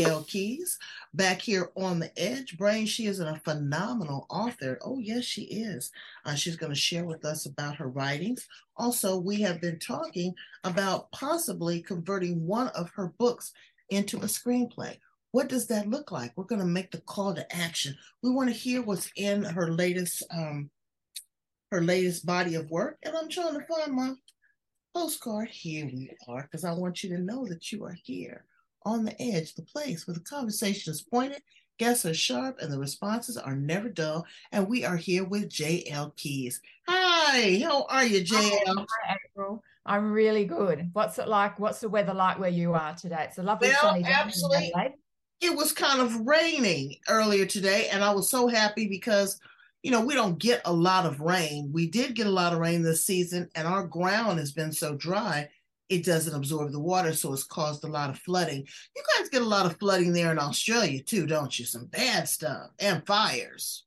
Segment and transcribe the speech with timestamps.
[0.00, 0.76] JL Keez
[1.14, 2.56] back here on the edge.
[2.56, 4.78] Brain, she is a phenomenal author.
[4.82, 5.90] Oh, yes, she is.
[6.24, 8.46] Uh, she's going to share with us about her writings.
[8.76, 13.52] Also, we have been talking about possibly converting one of her books
[13.90, 14.96] into a screenplay.
[15.32, 16.32] What does that look like?
[16.34, 17.94] We're going to make the call to action.
[18.22, 20.70] We want to hear what's in her latest um,
[21.70, 24.14] her latest body of work, and I'm trying to find my
[24.92, 25.50] postcard.
[25.50, 28.44] Here we are, because I want you to know that you are here
[28.84, 31.42] on the edge, the place where the conversation is pointed,
[31.78, 34.26] guests are sharp, and the responses are never dull.
[34.52, 36.56] And we are here with JL Keez.
[36.88, 38.86] Hi, how are you, JL?
[39.06, 39.62] Hi, April.
[39.86, 40.90] I'm really good.
[40.92, 41.58] What's it like?
[41.58, 43.24] What's the weather like where you are today?
[43.28, 44.12] It's a lovely Well, sunny day.
[44.12, 44.72] absolutely.
[45.40, 49.40] It was kind of raining earlier today, and I was so happy because
[49.82, 51.70] you know we don't get a lot of rain.
[51.72, 54.94] We did get a lot of rain this season, and our ground has been so
[54.96, 55.48] dry
[55.90, 58.64] it doesn't absorb the water, so it's caused a lot of flooding.
[58.96, 61.64] You guys get a lot of flooding there in Australia too, don't you?
[61.66, 63.84] Some bad stuff and fires.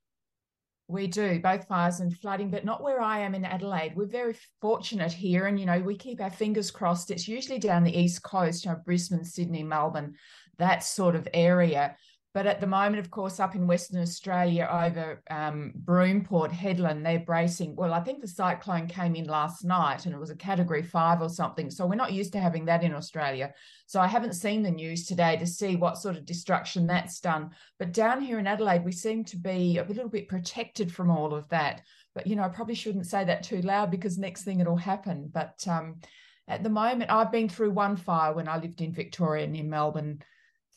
[0.89, 3.93] We do both fires and flooding, but not where I am in Adelaide.
[3.95, 7.09] We're very fortunate here, and you know we keep our fingers crossed.
[7.09, 10.15] It's usually down the east coast, you know, Brisbane, Sydney, Melbourne,
[10.57, 11.95] that sort of area.
[12.33, 17.03] But at the moment, of course, up in Western Australia over um, Broome, Port Hedland,
[17.03, 17.75] they're bracing.
[17.75, 21.21] Well, I think the cyclone came in last night and it was a category five
[21.21, 21.69] or something.
[21.69, 23.53] So we're not used to having that in Australia.
[23.85, 27.51] So I haven't seen the news today to see what sort of destruction that's done.
[27.77, 31.35] But down here in Adelaide, we seem to be a little bit protected from all
[31.35, 31.83] of that.
[32.15, 35.29] But, you know, I probably shouldn't say that too loud because next thing it'll happen.
[35.31, 35.99] But um,
[36.47, 40.23] at the moment, I've been through one fire when I lived in Victoria in Melbourne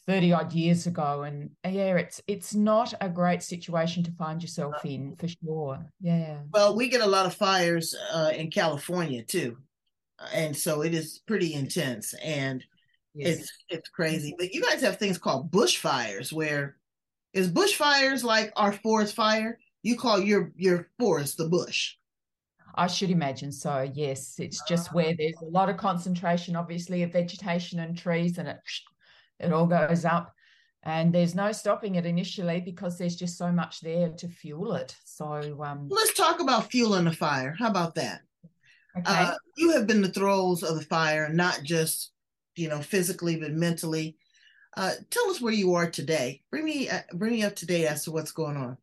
[0.06, 4.40] 30 odd years ago and uh, yeah it's it's not a great situation to find
[4.40, 5.16] yourself in uh-huh.
[5.18, 5.86] for sure.
[6.00, 6.38] Yeah.
[6.52, 9.56] Well, we get a lot of fires uh, in California too,
[10.18, 12.64] uh, and so it is pretty intense and
[13.18, 14.30] it's it's crazy.
[14.30, 14.36] Mm-hmm.
[14.38, 16.76] But you guys have things called bushfires, where
[17.32, 19.58] is bushfires like our forest fire?
[19.82, 21.94] You call your your forest the bush.
[22.74, 24.34] I should imagine so yes.
[24.38, 24.96] It's just uh-huh.
[24.96, 28.58] where there's a lot of concentration obviously of vegetation and trees and it
[29.40, 30.34] it all goes up
[30.82, 34.94] and there's no stopping it initially because there's just so much there to fuel it
[35.04, 37.54] so um Let's talk about fueling the fire.
[37.58, 38.20] How about that?
[38.96, 42.12] okay Uh, you have been the throes of the fire, not just
[42.54, 44.16] you know physically but mentally.
[44.76, 46.42] Uh, tell us where you are today.
[46.50, 48.76] Bring me uh, bring me up to date as to what's going on.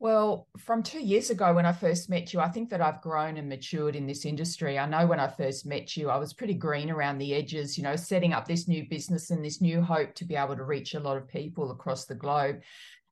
[0.00, 3.36] Well, from two years ago when I first met you, I think that I've grown
[3.36, 4.78] and matured in this industry.
[4.78, 7.84] I know when I first met you, I was pretty green around the edges, you
[7.84, 10.94] know, setting up this new business and this new hope to be able to reach
[10.94, 12.62] a lot of people across the globe.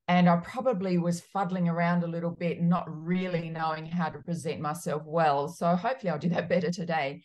[0.08, 4.58] And I probably was fuddling around a little bit, not really knowing how to present
[4.58, 5.48] myself well.
[5.48, 7.22] So hopefully I'll do that better today.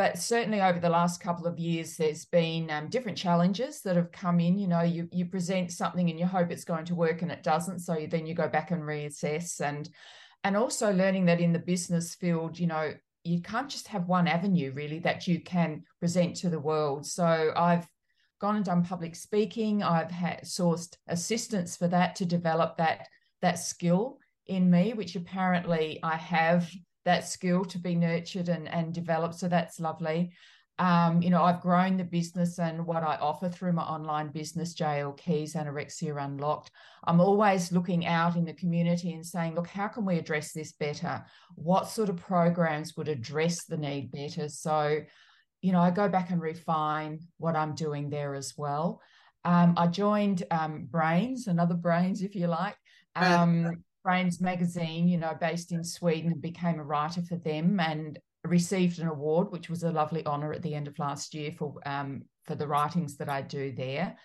[0.00, 4.10] But certainly over the last couple of years, there's been um, different challenges that have
[4.10, 4.58] come in.
[4.58, 7.42] You know, you you present something and you hope it's going to work and it
[7.42, 7.80] doesn't.
[7.80, 9.90] So then you go back and reassess and
[10.42, 12.94] and also learning that in the business field, you know,
[13.24, 17.04] you can't just have one avenue really that you can present to the world.
[17.04, 17.86] So I've
[18.40, 19.82] gone and done public speaking.
[19.82, 23.06] I've had sourced assistance for that to develop that
[23.42, 26.70] that skill in me, which apparently I have
[27.04, 29.36] that skill to be nurtured and, and developed.
[29.36, 30.32] So that's lovely.
[30.78, 34.74] Um, you know, I've grown the business and what I offer through my online business,
[34.74, 36.70] JL Keez, Anorexia Unlocked.
[37.04, 40.72] I'm always looking out in the community and saying, look, how can we address this
[40.72, 41.22] better?
[41.54, 44.48] What sort of programs would address the need better?
[44.48, 45.00] So,
[45.60, 49.02] you know, I go back and refine what I'm doing there as well.
[49.44, 52.76] Um, I joined um, Brains, another Brains, if you like.
[53.16, 58.18] Um, Brains magazine, you know, based in Sweden, and became a writer for them and
[58.44, 61.74] received an award, which was a lovely honour at the end of last year for
[61.86, 64.16] um, for the writings that I do there.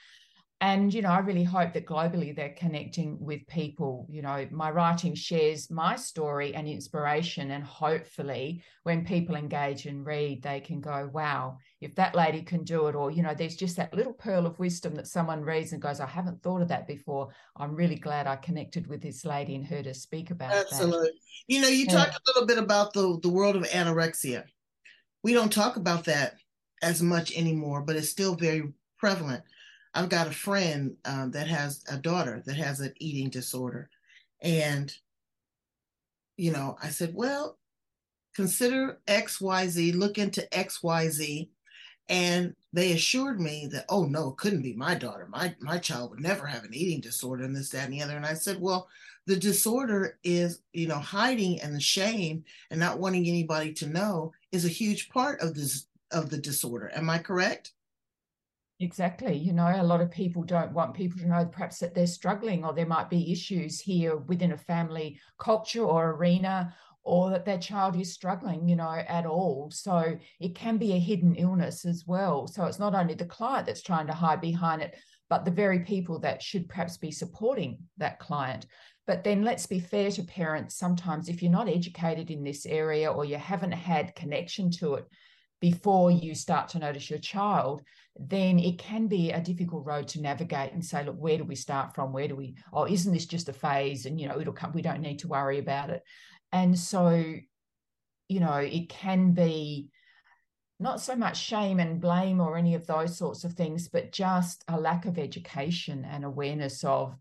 [0.65, 4.07] And you know, I really hope that globally they're connecting with people.
[4.09, 10.03] You know, my writing shares my story and inspiration, and hopefully, when people engage and
[10.05, 13.55] read, they can go, "Wow, if that lady can do it," or you know, there's
[13.55, 16.69] just that little pearl of wisdom that someone reads and goes, "I haven't thought of
[16.69, 20.69] that before." I'm really glad I connected with this lady and heard her speak about
[20.71, 20.95] that.
[20.95, 21.11] Absolutely.
[21.47, 21.89] You know, you Yeah.
[21.89, 24.45] talked a little bit about the the world of anorexia.
[25.23, 26.37] We don't talk about that
[26.81, 29.43] as much anymore, but it's still very prevalent.
[29.95, 33.89] I've got a friend um, that has a daughter that has an eating disorder.
[34.41, 34.93] And,
[36.35, 37.57] you know, I said, well,
[38.35, 41.47] consider XYZ, look into XYZ.
[42.09, 45.27] And they assured me that, oh no, it couldn't be my daughter.
[45.27, 48.15] My my child would never have an eating disorder and this, that, and the other.
[48.15, 48.87] And I said, well,
[49.25, 54.33] the disorder is, you know, hiding and the shame and not wanting anybody to know
[54.51, 56.91] is a huge part of this of the disorder.
[56.93, 57.71] Am I correct?
[58.79, 59.37] Exactly.
[59.37, 62.65] You know, a lot of people don't want people to know perhaps that they're struggling
[62.65, 67.57] or there might be issues here within a family culture or arena or that their
[67.59, 69.69] child is struggling, you know, at all.
[69.71, 72.47] So it can be a hidden illness as well.
[72.47, 74.95] So it's not only the client that's trying to hide behind it,
[75.29, 78.65] but the very people that should perhaps be supporting that client.
[79.07, 80.75] But then let's be fair to parents.
[80.75, 85.05] Sometimes, if you're not educated in this area or you haven't had connection to it
[85.61, 87.81] before you start to notice your child,
[88.17, 91.55] then it can be a difficult road to navigate and say, look, where do we
[91.55, 92.13] start from?
[92.13, 94.05] Where do we, oh, isn't this just a phase?
[94.05, 96.03] And, you know, it'll come, we don't need to worry about it.
[96.51, 97.33] And so,
[98.27, 99.89] you know, it can be
[100.79, 104.63] not so much shame and blame or any of those sorts of things, but just
[104.67, 107.15] a lack of education and awareness of,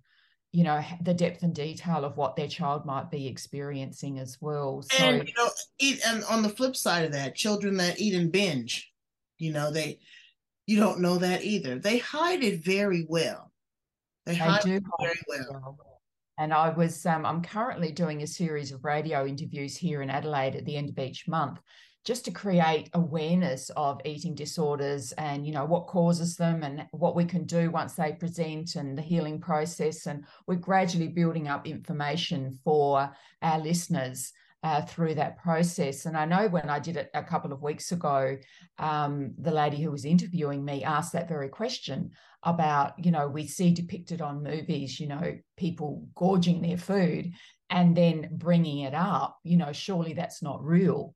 [0.54, 4.82] you know, the depth and detail of what their child might be experiencing as well.
[4.82, 8.14] So, and, you know, eat, and on the flip side of that, children that eat
[8.14, 8.92] and binge,
[9.36, 9.98] you know, they,
[10.68, 11.80] you don't know that either.
[11.80, 13.50] They hide it very well.
[14.26, 15.76] They, they hide do it very well.
[15.76, 16.00] well.
[16.38, 20.54] And I was, um, I'm currently doing a series of radio interviews here in Adelaide
[20.54, 21.58] at the end of each month,
[22.04, 27.16] just to create awareness of eating disorders and, you know, what causes them and what
[27.16, 30.06] we can do once they present and the healing process.
[30.06, 33.10] And we're gradually building up information for
[33.42, 34.32] our listeners.
[34.62, 36.06] Uh, through that process.
[36.06, 38.38] And I know when I did it a couple of weeks ago,
[38.78, 42.12] um, the lady who was interviewing me asked that very question
[42.44, 47.30] about, you know, we see depicted on movies, you know, people gorging their food
[47.68, 51.14] and then bringing it up, you know, surely that's not real.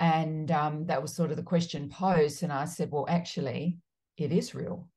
[0.00, 2.42] And um, that was sort of the question posed.
[2.42, 3.78] And I said, well, actually,
[4.16, 4.88] it is real.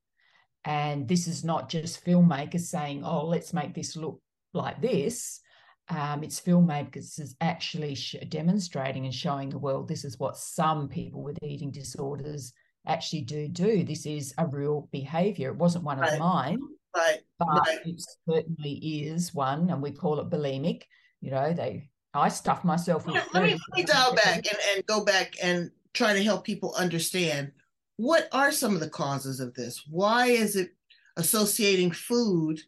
[0.66, 4.22] And this is not just filmmakers saying, oh, let's make this look
[4.54, 5.42] like this.
[5.90, 10.88] Um, it's filmmakers is actually sh- demonstrating and showing the world this is what some
[10.88, 12.54] people with eating disorders
[12.88, 13.84] actually do do.
[13.84, 15.50] This is a real behavior.
[15.50, 16.14] It wasn't one right.
[16.14, 16.60] of mine,
[16.96, 17.20] right.
[17.38, 17.80] but right.
[17.86, 20.84] it certainly is one, and we call it bulimic.
[21.20, 23.16] You know, they I stuff myself with.
[23.34, 26.74] Let, me, let me dial back and, and go back and try to help people
[26.76, 27.52] understand
[27.98, 29.84] what are some of the causes of this.
[29.90, 30.72] Why is it
[31.18, 32.60] associating food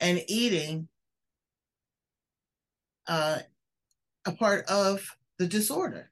[0.00, 0.88] and eating
[3.06, 3.40] uh,
[4.26, 6.10] a part of the disorder?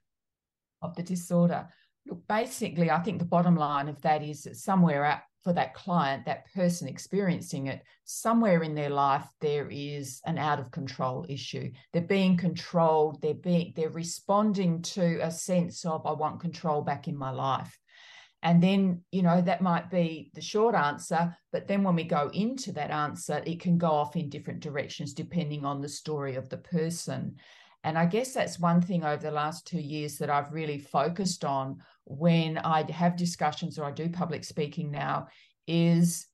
[0.81, 1.67] Of the disorder.
[2.07, 5.05] Look, basically, I think the bottom line of that is that somewhere
[5.43, 10.59] for that client, that person experiencing it, somewhere in their life there is an out
[10.59, 11.71] of control issue.
[11.93, 13.21] They're being controlled.
[13.21, 17.77] They're being they're responding to a sense of I want control back in my life.
[18.41, 21.35] And then, you know, that might be the short answer.
[21.51, 25.13] But then when we go into that answer, it can go off in different directions
[25.13, 27.35] depending on the story of the person.
[27.83, 31.45] And I guess that's one thing over the last two years that I've really focused
[31.45, 35.27] on when I have discussions or I do public speaking now
[35.67, 36.25] is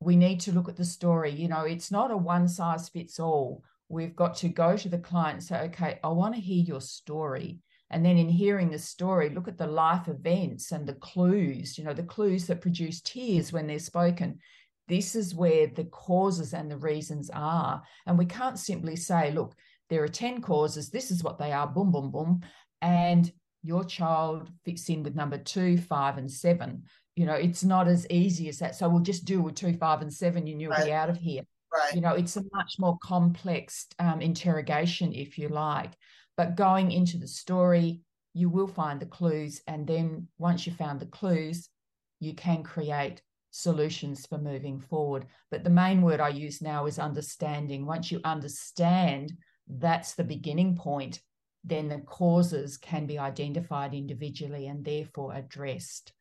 [0.00, 1.32] we need to look at the story.
[1.32, 3.64] You know, it's not a one size fits all.
[3.88, 6.80] We've got to go to the client and say, okay, I want to hear your
[6.80, 7.58] story.
[7.90, 11.84] And then in hearing the story, look at the life events and the clues, you
[11.84, 14.38] know, the clues that produce tears when they're spoken.
[14.86, 17.82] This is where the causes and the reasons are.
[18.06, 19.56] And we can't simply say, look,
[19.90, 20.90] there are 10 causes.
[20.90, 22.42] This is what they are, boom, boom, boom.
[22.80, 23.30] And
[23.62, 26.84] your child fits in with number two, five, and seven.
[27.14, 28.74] You know, it's not as easy as that.
[28.74, 30.86] So we'll just do with two, five, and seven, and you'll right.
[30.86, 31.42] be out of here.
[31.72, 31.94] Right.
[31.94, 35.92] You know, it's a much more complex um, interrogation, if you like.
[36.36, 38.00] But going into the story,
[38.34, 39.62] you will find the clues.
[39.66, 41.68] And then once you found the clues,
[42.20, 45.26] you can create solutions for moving forward.
[45.50, 47.86] But the main word I use now is understanding.
[47.86, 49.32] Once you understand
[49.68, 51.20] that's the beginning point,
[51.64, 56.12] then the causes can be identified individually and therefore addressed.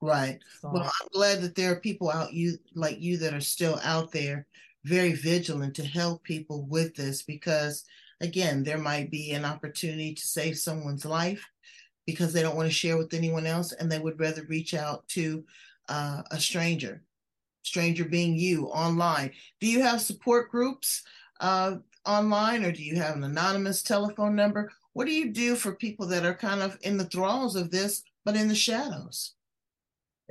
[0.00, 0.38] Right.
[0.60, 3.78] So, well, I'm glad that there are people out you like you that are still
[3.84, 4.46] out there
[4.84, 7.84] very vigilant to help people with this because
[8.20, 11.46] again, there might be an opportunity to save someone's life
[12.06, 15.06] because they don't want to share with anyone else and they would rather reach out
[15.08, 15.44] to
[15.88, 17.02] uh, a stranger,
[17.62, 19.32] stranger being you online.
[19.60, 21.02] Do you have support groups
[21.40, 21.76] uh,
[22.06, 24.70] online or do you have an anonymous telephone number?
[24.92, 28.02] What do you do for people that are kind of in the thralls of this,
[28.24, 29.34] but in the shadows?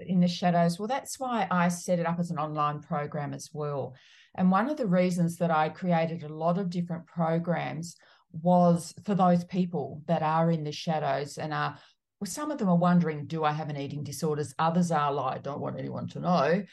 [0.08, 0.80] in the shadows?
[0.80, 3.96] Well, that's why I set it up as an online program as well.
[4.36, 7.96] And one of the reasons that I created a lot of different programs
[8.32, 11.78] was for those people that are in the shadows and are
[12.20, 14.54] well, some of them are wondering, do I have an eating disorders?
[14.60, 16.64] Others are like, I don't want anyone to know,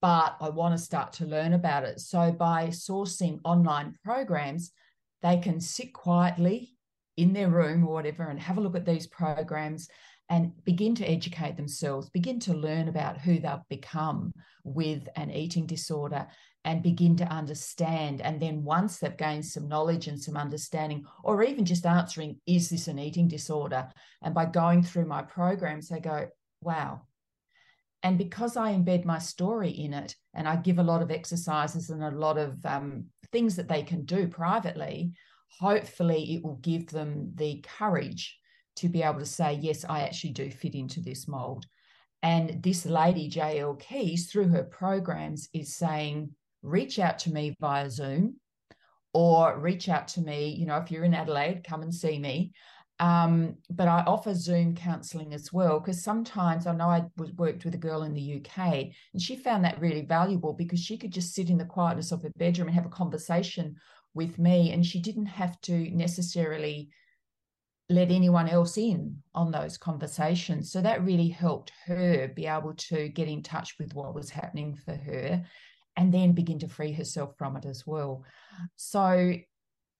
[0.00, 2.00] but I want to start to learn about it.
[2.00, 4.72] So by sourcing online programs,
[5.22, 6.76] they can sit quietly
[7.16, 9.88] in their room or whatever and have a look at these programs
[10.30, 15.66] and begin to educate themselves, begin to learn about who they've become with an eating
[15.66, 16.28] disorder
[16.64, 18.20] and begin to understand.
[18.20, 22.68] And then once they've gained some knowledge and some understanding, or even just answering, is
[22.68, 23.88] this an eating disorder?
[24.22, 26.28] And by going through my programs, they go,
[26.60, 27.02] wow.
[28.02, 31.90] And because I embed my story in it and I give a lot of exercises
[31.90, 35.12] and a lot of um, things that they can do privately,
[35.58, 38.38] hopefully it will give them the courage
[38.76, 41.66] to be able to say, yes, I actually do fit into this mold.
[42.22, 46.30] And this lady, JL Keez, through her programs, is saying,
[46.62, 48.36] reach out to me via Zoom
[49.12, 50.50] or reach out to me.
[50.50, 52.52] You know, if you're in Adelaide, come and see me.
[53.00, 57.64] Um, but I offer Zoom counseling as well because sometimes I know I was, worked
[57.64, 58.58] with a girl in the UK
[59.12, 62.22] and she found that really valuable because she could just sit in the quietness of
[62.24, 63.76] her bedroom and have a conversation
[64.14, 66.90] with me, and she didn't have to necessarily
[67.88, 70.70] let anyone else in on those conversations.
[70.70, 74.74] So that really helped her be able to get in touch with what was happening
[74.74, 75.42] for her
[75.96, 78.24] and then begin to free herself from it as well.
[78.76, 79.32] So,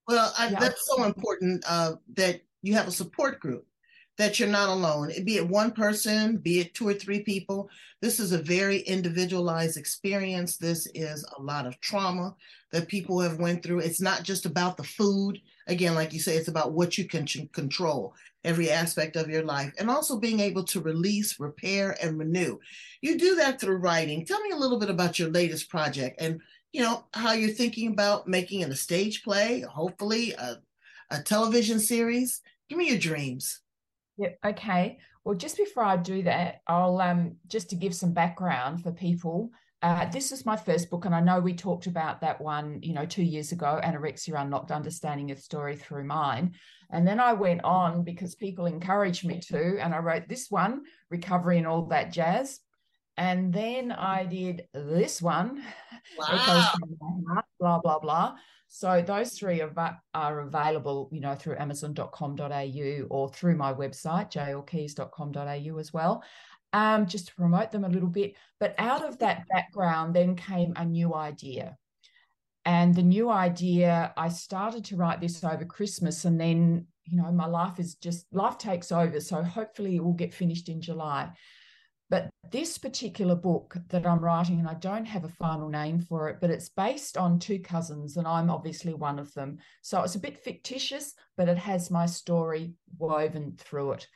[0.07, 0.61] well, I, yeah.
[0.61, 3.67] that's so important uh, that you have a support group,
[4.19, 7.71] that you're not alone, be it one person, be it two or three people.
[8.03, 10.57] This is a very individualized experience.
[10.57, 12.35] This is a lot of trauma
[12.73, 13.79] that people have went through.
[13.79, 15.41] It's not just about the food.
[15.69, 18.13] Again, like you say, it's about what you can control
[18.45, 22.59] every aspect of your life and also being able to release, repair, and renew.
[23.01, 24.25] You do that through writing.
[24.25, 26.41] Tell me a little bit about your latest project and
[26.73, 30.59] you know how you're thinking about making it a stage play, hopefully a,
[31.11, 32.41] a television series.
[32.69, 33.61] Give me your dreams.
[34.19, 34.39] Yep.
[34.45, 34.99] okay.
[35.25, 39.51] Well, just before I do that, I'll um just to give some background for people.
[39.81, 42.95] Uh, this is my first book, and I know we talked about that one, you
[42.95, 46.55] know, two years ago, Anorexia Unlocked Understanding Your Story Through Mine.
[46.91, 50.83] And then I went on because people encouraged me to, and I wrote this one,
[51.11, 52.59] Recovery and All That Jazz.
[53.17, 55.63] And then I did this one,
[56.19, 57.43] wow.
[57.61, 58.35] blah, blah, blah.
[58.69, 65.79] So those three are, are available, you know, through amazon.com.au or through my website, jlkeez.com.au
[65.79, 66.23] as well
[66.73, 68.35] um, just to promote them a little bit.
[68.61, 71.77] But out of that background, then came a new idea.
[72.65, 77.33] And the new idea, I started to write this over Christmas, and then, you know,
[77.33, 79.21] my life is just life takes over.
[79.21, 81.31] So hopefully it will get finished in July.
[82.11, 86.29] But this particular book that I'm writing, and I don't have a final name for
[86.29, 89.59] it, but it's based on two cousins, and I'm obviously one of them.
[89.83, 94.07] So it's a bit fictitious, but it has my story woven through it.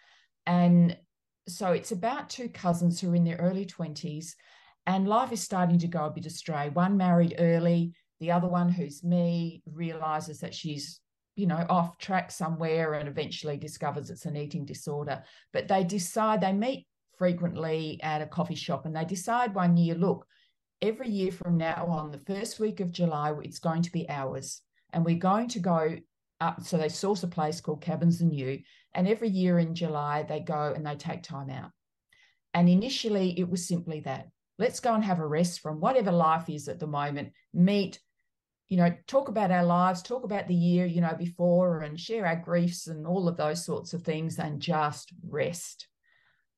[0.46, 0.96] And
[1.48, 4.34] so it's about two cousins who are in their early 20s
[4.86, 6.70] and life is starting to go a bit astray.
[6.70, 11.00] One married early, the other one, who's me, realizes that she's,
[11.36, 15.22] you know, off track somewhere and eventually discovers it's an eating disorder.
[15.52, 16.86] But they decide, they meet
[17.22, 20.26] frequently at a coffee shop and they decide one year, look,
[20.80, 24.60] every year from now on, the first week of July, it's going to be ours.
[24.92, 25.98] And we're going to go
[26.40, 26.64] up.
[26.64, 28.58] So they source a place called Cabins and You.
[28.92, 31.70] and every year in July, they go and they take time out.
[32.54, 34.26] And initially, it was simply that
[34.58, 38.00] let's go and have a rest from whatever life is at the moment, meet,
[38.68, 42.26] you know, talk about our lives, talk about the year, you know, before and share
[42.26, 45.86] our griefs and all of those sorts of things and just rest.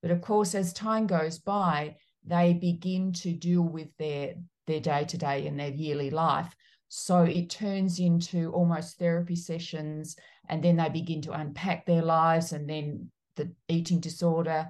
[0.05, 1.97] But of course, as time goes by,
[2.27, 4.35] they begin to deal with their
[4.67, 6.55] their day to day and their yearly life.
[6.89, 10.15] So it turns into almost therapy sessions
[10.51, 14.69] and then they begin to unpack their lives and then the eating disorder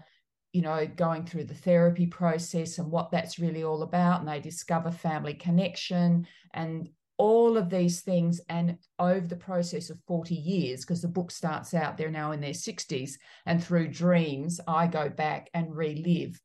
[0.52, 4.40] you know going through the therapy process and what that's really all about and they
[4.40, 10.80] discover family connection and all of these things and over the process of 40 years
[10.80, 13.12] because the book starts out they're now in their 60s
[13.46, 16.40] and through dreams i go back and relive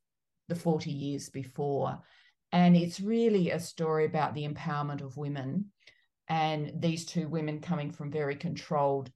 [0.50, 1.98] the 40 years before.
[2.52, 5.66] And it's really a story about the empowerment of women
[6.28, 9.10] and these two women coming from very controlled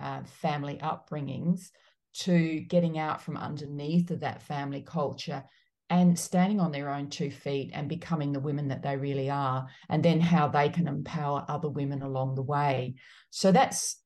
[0.00, 1.70] uh, family upbringings
[2.14, 5.44] to getting out from underneath of that family culture
[5.88, 9.68] and standing on their own two feet and becoming the women that they really are,
[9.88, 12.94] and then how they can empower other women along the way.
[13.30, 14.00] So that's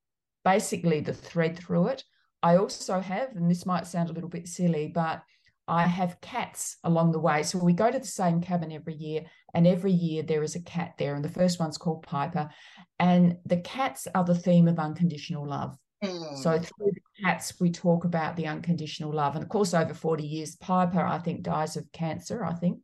[0.44, 2.04] basically the thread through it.
[2.42, 5.22] I also have, and this might sound a little bit silly, but
[5.68, 7.44] I have cats along the way.
[7.44, 9.22] So we go to the same cabin every year,
[9.54, 11.14] and every year there is a cat there.
[11.14, 12.50] And the first one's called Piper.
[12.98, 15.76] And the cats are the theme of unconditional love.
[16.02, 16.36] Mm.
[16.38, 19.34] So through the cats, we talk about the unconditional love.
[19.34, 22.80] And of course, over 40 years, Piper, I think, dies of cancer, I think.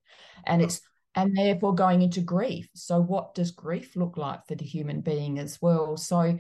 [0.47, 0.81] And it's
[1.15, 2.69] and therefore going into grief.
[2.75, 5.97] So what does grief look like for the human being as well?
[5.97, 6.39] So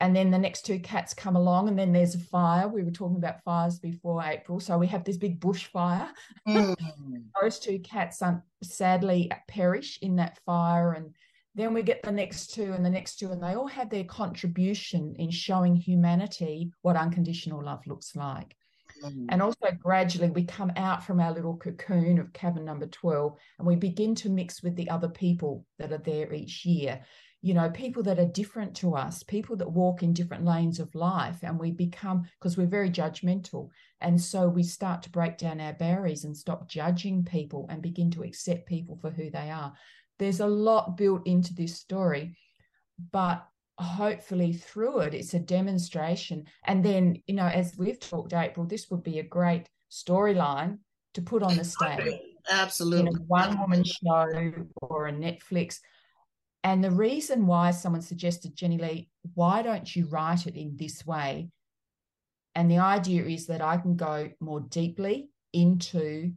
[0.00, 2.90] and then the next two cats come along and then there's a fire we were
[2.90, 6.08] talking about fires before april so we have this big bushfire
[6.46, 6.76] mm.
[7.40, 11.14] those two cats um, sadly perish in that fire and
[11.56, 14.04] then we get the next two and the next two and they all have their
[14.04, 18.54] contribution in showing humanity what unconditional love looks like
[19.02, 19.26] mm.
[19.30, 23.66] and also gradually we come out from our little cocoon of cabin number 12 and
[23.66, 27.00] we begin to mix with the other people that are there each year
[27.46, 30.92] you know, people that are different to us, people that walk in different lanes of
[30.96, 33.68] life, and we become because we're very judgmental.
[34.00, 38.10] And so we start to break down our barriers and stop judging people and begin
[38.10, 39.72] to accept people for who they are.
[40.18, 42.36] There's a lot built into this story,
[43.12, 43.46] but
[43.78, 46.44] hopefully through it, it's a demonstration.
[46.64, 50.78] And then, you know, as we've talked, April, this would be a great storyline
[51.14, 52.18] to put on the stage.
[52.50, 53.10] Absolutely.
[53.10, 55.80] In a one woman show or a Netflix
[56.66, 61.06] and the reason why someone suggested, Jenny Lee, why don't you write it in this
[61.06, 61.48] way?
[62.56, 66.32] And the idea is that I can go more deeply into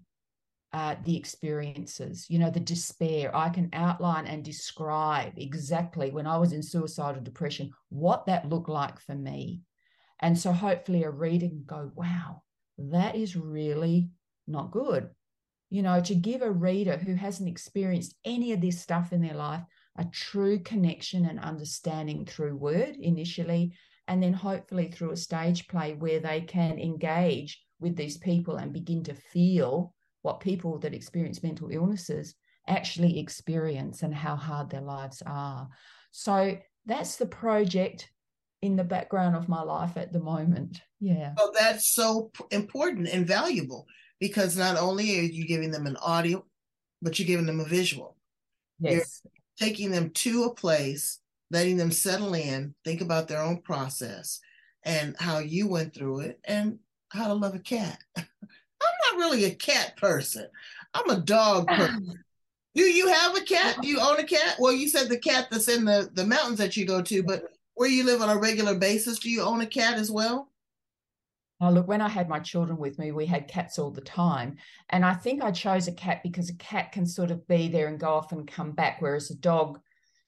[0.71, 3.35] uh, the experiences, you know, the despair.
[3.35, 8.69] I can outline and describe exactly when I was in suicidal depression, what that looked
[8.69, 9.61] like for me.
[10.19, 12.43] And so hopefully a reader can go, wow,
[12.77, 14.09] that is really
[14.47, 15.09] not good.
[15.69, 19.35] You know, to give a reader who hasn't experienced any of this stuff in their
[19.35, 19.63] life
[19.99, 23.73] a true connection and understanding through word initially,
[24.07, 28.71] and then hopefully through a stage play where they can engage with these people and
[28.71, 32.35] begin to feel what people that experience mental illnesses
[32.67, 35.67] actually experience and how hard their lives are.
[36.11, 38.11] So that's the project
[38.61, 40.81] in the background of my life at the moment.
[40.99, 41.33] Yeah.
[41.37, 43.85] Well, that's so important and valuable
[44.19, 46.45] because not only are you giving them an audio,
[47.01, 48.17] but you're giving them a visual.
[48.79, 49.21] Yes
[49.59, 51.19] taking them to a place,
[51.51, 54.39] letting them settle in, think about their own process
[54.83, 57.99] and how you went through it and how to love a cat.
[59.11, 60.47] Not really a cat person.
[60.93, 62.23] I'm a dog person.
[62.75, 63.77] Do you have a cat?
[63.81, 64.55] Do you own a cat?
[64.59, 67.43] Well, you said the cat that's in the, the mountains that you go to, but
[67.73, 70.49] where you live on a regular basis, do you own a cat as well?
[71.61, 74.57] Oh, look, when I had my children with me, we had cats all the time.
[74.89, 77.87] And I think I chose a cat because a cat can sort of be there
[77.87, 79.79] and go off and come back, whereas a dog,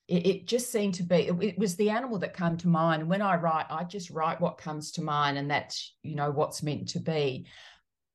[0.10, 3.08] it, it just seemed to be, it, it, was the animal that came to mind.
[3.08, 6.64] When I write, I just write what comes to mind, and that's, you know, what's
[6.64, 7.46] meant to be.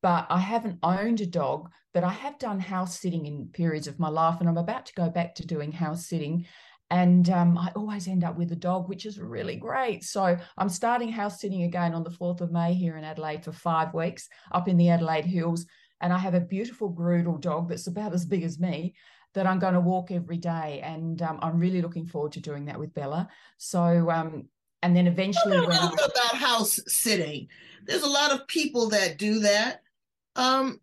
[0.01, 3.99] But I haven't owned a dog, but I have done house sitting in periods of
[3.99, 6.45] my life, and I'm about to go back to doing house sitting
[6.89, 10.03] and um, I always end up with a dog, which is really great.
[10.03, 13.51] So I'm starting house sitting again on the 4th of May here in Adelaide for
[13.51, 15.65] five weeks up in the Adelaide Hills.
[15.99, 18.95] And I have a beautiful Groodle dog that's about as big as me
[19.33, 20.79] that I'm going to walk every day.
[20.81, 23.27] And um, I'm really looking forward to doing that with Bella.
[23.57, 24.47] So, um,
[24.81, 25.87] and then eventually, when I...
[25.91, 27.49] about house sitting,
[27.85, 29.81] there's a lot of people that do that.
[30.37, 30.79] Um,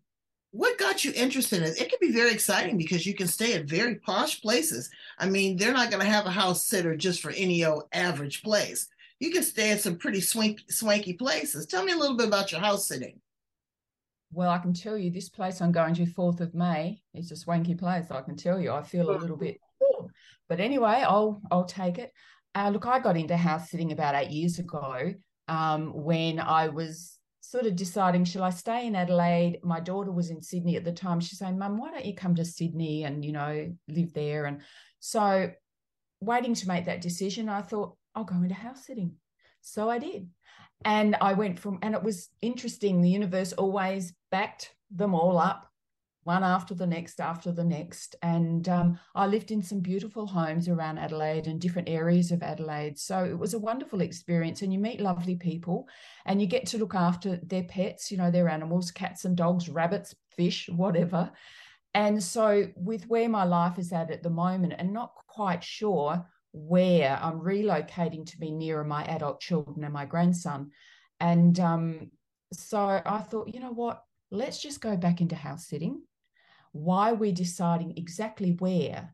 [0.51, 1.81] what got you interested in it?
[1.81, 4.89] It can be very exciting because you can stay at very posh places.
[5.17, 8.43] I mean, they're not going to have a house sitter just for any old average
[8.43, 8.87] place.
[9.19, 11.65] You can stay at some pretty swanky, swanky places.
[11.65, 13.19] Tell me a little bit about your house sitting.
[14.31, 17.35] Well, I can tell you this place I'm going to 4th of May is a
[17.35, 18.11] swanky place.
[18.11, 19.59] I can tell you, I feel a little bit,
[20.49, 22.11] but anyway, I'll I'll take it.
[22.53, 25.13] Uh, look, I got into house sitting about eight years ago
[25.47, 27.14] um, when I was
[27.49, 29.59] sort of deciding, shall I stay in Adelaide?
[29.63, 31.19] My daughter was in Sydney at the time.
[31.19, 34.45] She's saying, Mum, why don't you come to Sydney and, you know, live there?
[34.45, 34.61] And
[34.99, 35.51] so
[36.21, 39.13] waiting to make that decision, I thought, I'll go into house sitting.
[39.61, 40.29] So I did.
[40.83, 43.01] And I went from, and it was interesting.
[43.01, 45.69] The universe always backed them all up
[46.25, 48.15] one after the next after the next.
[48.23, 52.97] And um, I lived in some beautiful homes around Adelaide and different areas of Adelaide.
[52.97, 54.63] So it was a wonderful experience.
[54.63, 55.87] And you meet lovely people
[56.25, 59.69] and you get to look after their pets, you know, their animals, cats and dogs,
[59.69, 61.31] rabbits, fish, whatever.
[61.93, 66.27] And so, with where my life is at at the moment, and not quite sure
[66.51, 70.71] where I'm relocating to be nearer my adult children and my grandson.
[71.19, 72.11] And um,
[72.51, 74.03] so I thought, you know what?
[74.31, 76.01] Let's just go back into house sitting
[76.75, 79.13] why we're deciding exactly where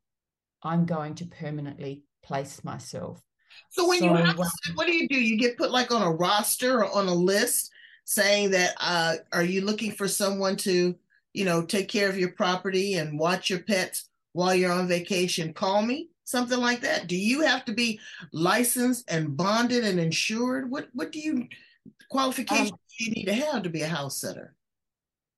[0.63, 3.21] I'm going to permanently place myself.
[3.69, 4.37] So when so, you have,
[4.75, 5.19] what do you do?
[5.19, 7.71] You get put like on a roster or on a list
[8.05, 10.95] saying that uh, are you looking for someone to
[11.33, 15.53] you know, take care of your property and watch your pets while you're on vacation,
[15.53, 16.09] call me?
[16.23, 17.07] Something like that.
[17.07, 17.99] Do you have to be
[18.31, 20.69] licensed and bonded and insured?
[20.69, 21.47] What what do you
[22.09, 24.55] qualifications um, do you need to have to be a house sitter?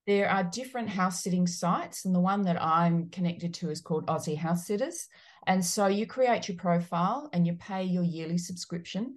[0.06, 4.08] There are different house sitting sites, and the one that I'm connected to is called
[4.08, 5.08] Aussie House Sitters.
[5.48, 9.16] And so you create your profile and you pay your yearly subscription.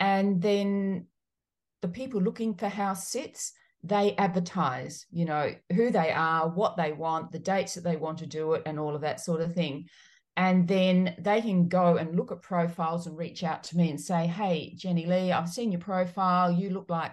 [0.00, 1.06] And then
[1.82, 3.52] the people looking for house sits,
[3.84, 8.18] they advertise, you know, who they are, what they want, the dates that they want
[8.18, 9.86] to do it, and all of that sort of thing.
[10.36, 14.00] And then they can go and look at profiles and reach out to me and
[14.00, 16.50] say, Hey, Jenny Lee, I've seen your profile.
[16.50, 17.12] You look like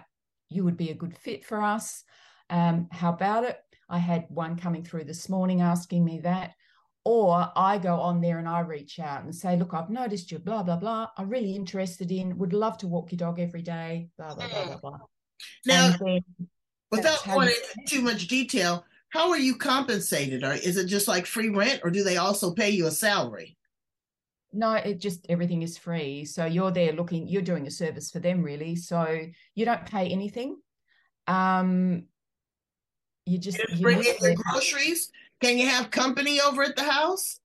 [0.50, 2.04] you would be a good fit for us.
[2.50, 3.58] Um, how about it?
[3.88, 6.52] I had one coming through this morning asking me that.
[7.06, 10.38] Or I go on there and I reach out and say, look, I've noticed you,
[10.38, 11.08] blah, blah, blah.
[11.18, 14.64] I'm really interested in, would love to walk your dog every day, blah, blah, blah,
[14.64, 14.98] blah, blah.
[15.66, 15.94] Now,
[16.90, 20.44] without going into too much detail, how are you compensated?
[20.44, 23.58] Or is it just like free rent or do they also pay you a salary?
[24.54, 26.24] No, it just everything is free.
[26.24, 28.76] So you're there looking, you're doing a service for them really.
[28.76, 30.56] So you don't pay anything.
[31.26, 32.04] Um
[33.26, 35.10] you just you bring in your groceries
[35.40, 37.38] can you have company over at the house?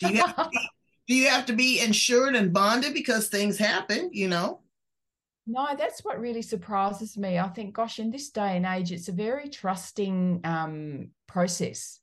[0.00, 0.58] Do you have to be,
[1.08, 4.60] do you have to be insured and bonded because things happen, you know?
[5.46, 7.38] No, that's what really surprises me.
[7.38, 12.00] I think, gosh, in this day and age, it's a very trusting um, process.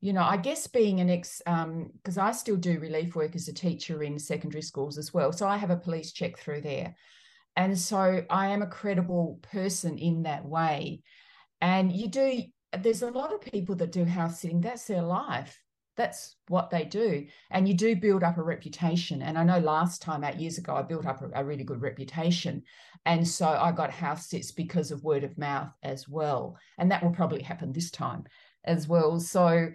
[0.00, 3.48] You know, I guess being an ex, because um, I still do relief work as
[3.48, 5.32] a teacher in secondary schools as well.
[5.32, 6.94] So I have a police check through there.
[7.56, 11.02] And so I am a credible person in that way.
[11.60, 12.42] And you do,
[12.78, 15.60] there's a lot of people that do house sitting, that's their life.
[15.96, 17.26] That's what they do.
[17.50, 19.20] And you do build up a reputation.
[19.20, 21.82] And I know last time, eight years ago, I built up a, a really good
[21.82, 22.62] reputation.
[23.04, 26.56] And so I got house sits because of word of mouth as well.
[26.78, 28.24] And that will probably happen this time
[28.64, 29.20] as well.
[29.20, 29.70] So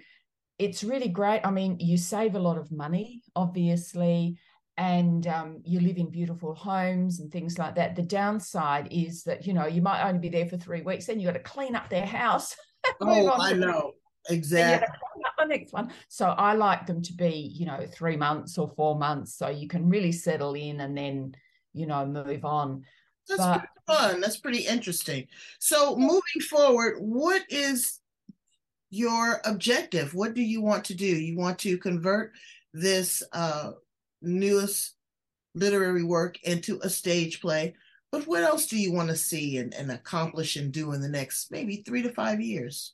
[0.57, 1.41] it's really great.
[1.43, 4.39] I mean, you save a lot of money, obviously
[4.77, 7.95] and um, you live in beautiful homes and things like that.
[7.95, 11.19] The downside is that you know you might only be there for three weeks, then
[11.19, 12.55] you got to clean up their house
[13.01, 13.93] oh, I know.
[14.29, 14.87] Exactly.
[15.37, 15.91] The next one.
[16.09, 19.67] So I like them to be, you know, three months or four months, so you
[19.67, 21.35] can really settle in and then,
[21.73, 22.83] you know, move on.
[23.27, 24.21] That's but, fun.
[24.21, 25.27] That's pretty interesting.
[25.59, 27.99] So moving forward, what is
[28.89, 30.13] your objective?
[30.13, 31.05] What do you want to do?
[31.05, 32.31] You want to convert
[32.73, 33.71] this uh,
[34.21, 34.95] newest
[35.55, 37.75] literary work into a stage play.
[38.11, 41.09] But what else do you want to see and, and accomplish and do in the
[41.09, 42.93] next maybe three to five years?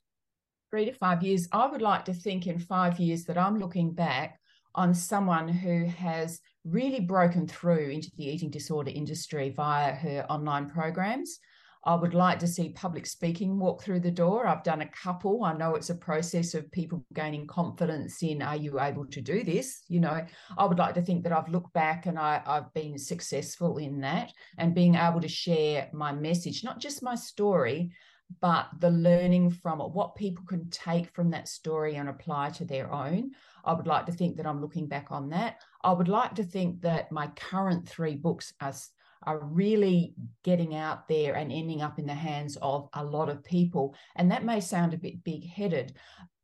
[0.71, 1.47] Three to five years.
[1.51, 4.39] I would like to think in five years that I'm looking back
[4.75, 10.69] on someone who has really broken through into the eating disorder industry via her online
[10.69, 11.39] programs.
[11.85, 14.47] I would like to see public speaking walk through the door.
[14.47, 15.43] I've done a couple.
[15.43, 19.43] I know it's a process of people gaining confidence in are you able to do
[19.43, 19.81] this?
[19.89, 20.25] You know,
[20.57, 23.99] I would like to think that I've looked back and I, I've been successful in
[24.01, 27.91] that and being able to share my message, not just my story,
[28.41, 32.65] but the learning from it, what people can take from that story and apply to
[32.65, 33.31] their own.
[33.65, 35.57] I would like to think that I'm looking back on that.
[35.83, 38.73] I would like to think that my current three books are
[39.25, 43.43] are really getting out there and ending up in the hands of a lot of
[43.43, 43.95] people.
[44.15, 45.93] And that may sound a bit big headed,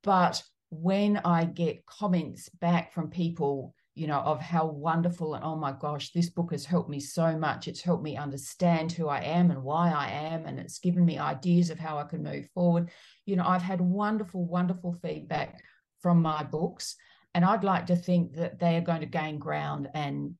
[0.04, 5.56] but when I get comments back from people, you know, of how wonderful and oh
[5.56, 7.68] my gosh, this book has helped me so much.
[7.68, 11.18] It's helped me understand who I am and why I am, and it's given me
[11.18, 12.92] ideas of how I can move forward.
[13.26, 15.62] You know, I've had wonderful, wonderful feedback
[16.02, 16.96] from my books.
[17.36, 20.36] And I'd like to think that they are going to gain ground and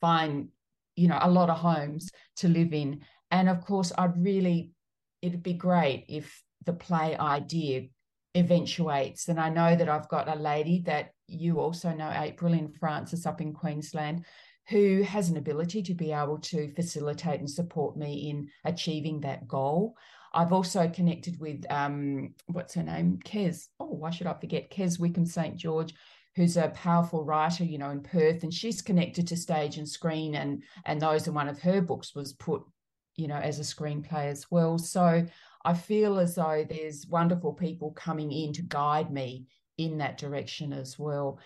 [0.00, 0.48] find
[0.96, 3.02] you know a lot of homes to live in.
[3.30, 4.72] And of course i'd really
[5.22, 7.88] it'd be great if the play idea
[8.34, 9.28] eventuates.
[9.28, 13.26] And i know that i've got a lady that you also know april in francis
[13.26, 14.24] up in queensland
[14.68, 19.46] who has an ability to be able to facilitate and support me in achieving that
[19.46, 19.96] goal.
[20.34, 23.68] I've also connected with um, what's her name, Kez.
[23.78, 24.70] Oh, why should I forget?
[24.70, 25.94] Kez Wickham St George,
[26.36, 30.34] who's a powerful writer, you know, in Perth, and she's connected to stage and screen,
[30.34, 32.62] and and those in one of her books was put,
[33.16, 34.78] you know, as a screenplay as well.
[34.78, 35.26] So
[35.64, 39.46] I feel as though there's wonderful people coming in to guide me
[39.78, 41.40] in that direction as well.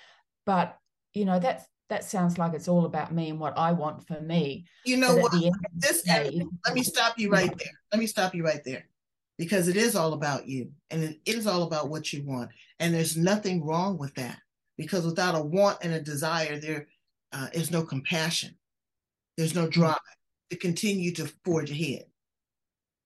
[0.44, 0.76] But
[1.14, 4.20] you know, that's that sounds like it's all about me and what I want for
[4.20, 4.66] me.
[4.84, 5.32] You know what?
[5.74, 7.72] This day, let me stop you right there.
[7.92, 8.86] Let me stop you right there.
[9.38, 12.50] Because it is all about you and it is all about what you want.
[12.78, 14.38] And there's nothing wrong with that
[14.80, 16.88] because without a want and a desire, there
[17.32, 18.56] uh, is no compassion.
[19.36, 19.98] There's no drive
[20.48, 22.06] to continue to forge ahead,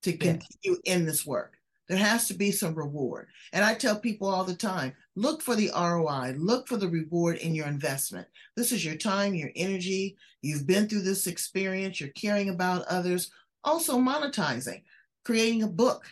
[0.04, 1.58] to continue in this work.
[1.88, 3.26] there has to be some reward.
[3.52, 7.38] And I tell people all the time look for the ROI, look for the reward
[7.38, 8.28] in your investment.
[8.56, 10.16] This is your time, your energy.
[10.42, 13.32] You've been through this experience, you're caring about others.
[13.64, 14.82] Also, monetizing,
[15.24, 16.04] creating a book,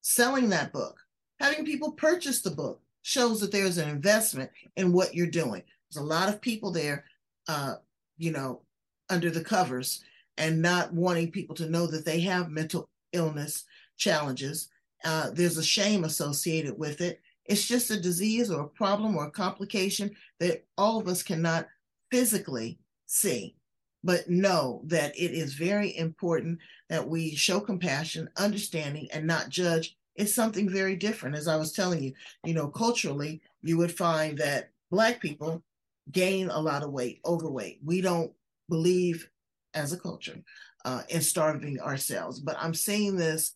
[0.00, 0.98] selling that book,
[1.38, 5.62] having people purchase the book shows that there's an investment in what you're doing.
[5.90, 7.04] There's a lot of people there,
[7.48, 7.74] uh,
[8.16, 8.62] you know,
[9.08, 10.02] under the covers
[10.36, 13.64] and not wanting people to know that they have mental illness
[13.96, 14.68] challenges
[15.04, 17.20] uh, there's a shame associated with it.
[17.44, 21.66] It's just a disease or a problem or a complication that all of us cannot
[22.10, 23.56] physically see,
[24.04, 26.58] but know that it is very important
[26.90, 29.96] that we show compassion, understanding, and not judge.
[30.18, 31.36] It's something very different.
[31.36, 32.12] As I was telling you,
[32.44, 35.62] you know, culturally, you would find that Black people
[36.10, 37.78] gain a lot of weight, overweight.
[37.84, 38.32] We don't
[38.68, 39.30] believe
[39.74, 40.42] as a culture
[40.84, 42.40] uh, in starving ourselves.
[42.40, 43.52] But I'm seeing this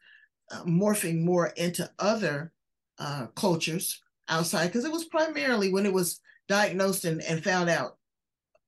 [0.53, 2.53] uh, morphing more into other
[2.99, 7.97] uh, cultures outside because it was primarily when it was diagnosed and, and found out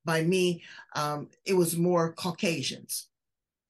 [0.04, 0.62] by me,
[0.96, 3.08] um, it was more Caucasians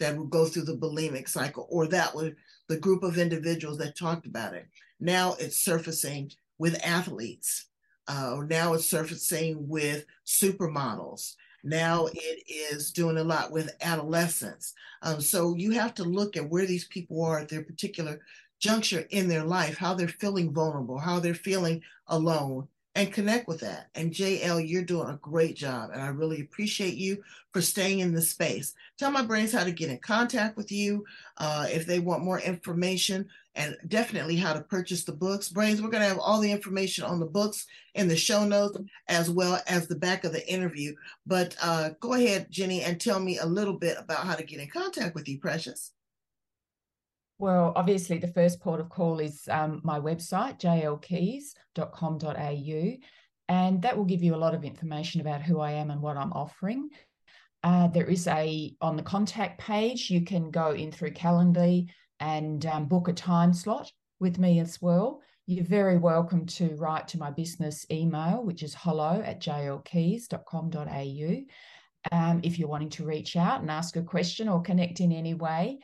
[0.01, 2.33] that would go through the bulimic cycle, or that was
[2.69, 4.67] the group of individuals that talked about it.
[5.01, 7.67] Now it's surfacing with athletes.
[8.07, 11.35] Uh, now it's surfacing with supermodels.
[11.63, 14.75] Now it is doing a lot with adolescents.
[15.03, 18.21] Um, so you have to look at where these people are at their particular
[18.61, 23.61] juncture in their life, how they're feeling vulnerable, how they're feeling alone, and connect with
[23.61, 23.89] that.
[23.95, 25.91] And JL, you're doing a great job.
[25.93, 28.75] And I really appreciate you for staying in the space.
[28.99, 31.05] Tell my brains how to get in contact with you
[31.39, 35.49] uh, if they want more information and definitely how to purchase the books.
[35.49, 38.79] Brains, we're going to have all the information on the books in the show notes
[39.09, 40.95] as well as the back of the interview.
[41.27, 44.61] But uh, go ahead, Jenny, and tell me a little bit about how to get
[44.61, 45.93] in contact with you, Precious.
[47.39, 52.97] Well, obviously, the first port of call is um, my website, jlkeez.com.au,
[53.49, 56.17] and that will give you a lot of information about who I am and what
[56.17, 56.91] I'm offering.
[57.65, 61.89] Uh, there is a, on the contact page, you can go in through Calendly
[62.21, 65.21] and um, book a time slot with me as well.
[65.47, 71.43] You're very welcome to write to my business email, which is hello at jlkeez.com.au.
[72.13, 75.35] Um, if you're wanting to reach out and ask a question or connect in any
[75.35, 75.81] way,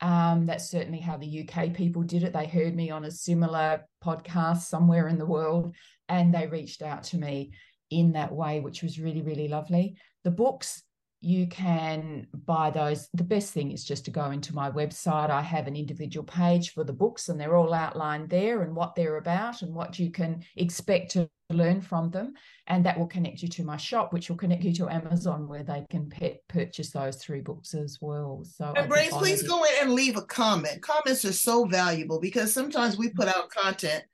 [0.00, 2.32] um, that's certainly how the UK people did it.
[2.32, 5.74] They heard me on a similar podcast somewhere in the world
[6.08, 7.52] and they reached out to me
[7.90, 9.96] in that way, which was really, really lovely.
[10.24, 10.82] The books,
[11.24, 13.08] you can buy those.
[13.14, 15.30] The best thing is just to go into my website.
[15.30, 18.94] I have an individual page for the books, and they're all outlined there and what
[18.94, 22.34] they're about and what you can expect to learn from them.
[22.66, 25.62] And that will connect you to my shop, which will connect you to Amazon, where
[25.62, 26.12] they can
[26.48, 28.44] purchase those three books as well.
[28.44, 30.82] So, and Brains, please go in and leave a comment.
[30.82, 33.36] Comments are so valuable because sometimes we put mm.
[33.36, 34.04] out content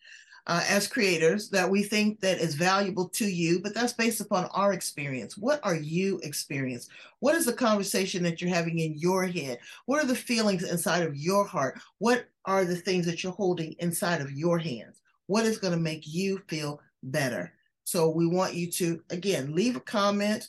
[0.47, 4.47] uh, as creators that we think that is valuable to you, but that's based upon
[4.47, 5.37] our experience.
[5.37, 6.93] What are you experiencing?
[7.21, 9.59] What is the conversation that you're having in your head?
[9.87, 11.79] What are the feelings inside of your heart?
[11.99, 15.01] What are the things that you're holding inside of your hands?
[15.27, 17.53] What is going to make you feel better?
[17.85, 20.49] So we want you to, again, leave a comment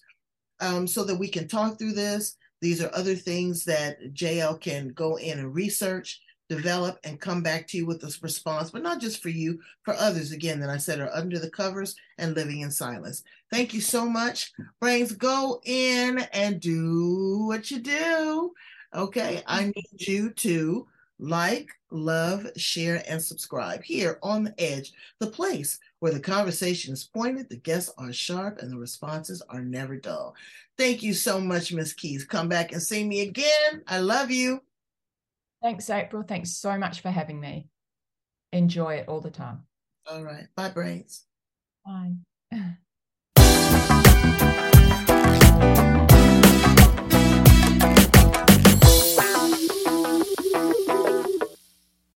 [0.60, 2.38] um, so that we can talk through this.
[2.62, 6.22] These are other things that JL can go in and research
[6.52, 9.94] develop and come back to you with a response, but not just for you, for
[9.94, 13.24] others, again, that I said are under the covers and living in silence.
[13.50, 14.52] Thank you so much.
[14.82, 18.54] Brains, go in and do what you do.
[18.94, 20.88] Okay, I need you to
[21.20, 27.06] like, love, share, and subscribe here on the edge, the place where the conversation is
[27.06, 30.36] pointed, the guests are sharp, and the responses are never dull.
[30.78, 32.28] Thank you so much, Miss Keez.
[32.28, 33.84] Come back and see me again.
[33.88, 34.62] I love you.
[35.62, 36.24] Thanks, April.
[36.24, 37.68] Thanks so much for having me.
[38.52, 39.64] Enjoy it all the time.
[40.10, 40.48] All right.
[40.56, 41.26] Bye, Brains.
[41.86, 42.14] Bye.